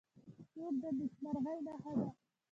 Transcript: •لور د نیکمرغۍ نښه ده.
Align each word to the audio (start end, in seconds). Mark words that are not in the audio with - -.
•لور 0.55 0.73
د 0.81 0.83
نیکمرغۍ 0.99 1.57
نښه 1.67 1.91
ده. 1.99 2.07